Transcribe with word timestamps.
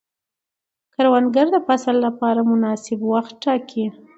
کروندګر 0.93 1.47
د 1.55 1.57
فصل 1.67 1.95
لپاره 2.05 2.41
مناسب 2.51 2.99
وخت 3.13 3.33
ټاکي 3.43 3.85